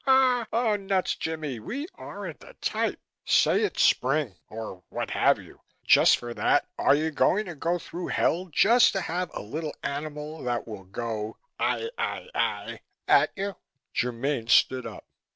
[0.51, 1.59] "Oh nuts, Jimmie!
[1.59, 2.99] We aren't the type.
[3.23, 5.61] Say it's spring or what have you?
[5.85, 9.75] Just for that are you going to go through hell just to have a little
[9.83, 13.55] animal that will go 'Aah Aah Aah' at you?"
[13.95, 15.05] Germaine stood up.